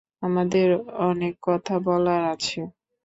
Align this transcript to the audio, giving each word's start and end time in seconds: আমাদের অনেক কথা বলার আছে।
আমাদের 0.21 0.67
অনেক 1.01 1.33
কথা 1.41 1.75
বলার 1.79 2.21
আছে। 2.33 2.59